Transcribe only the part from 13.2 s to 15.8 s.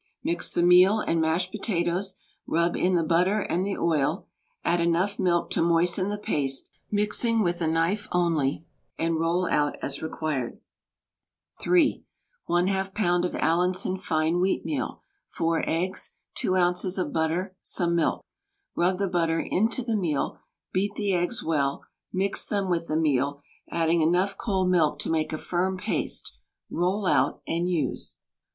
of Allinson fine wheatmeal, 4